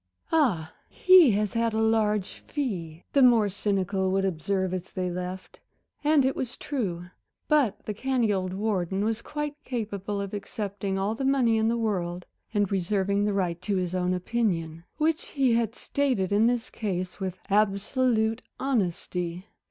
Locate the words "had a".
1.53-1.77